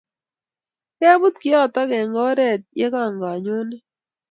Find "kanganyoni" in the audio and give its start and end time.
2.93-3.77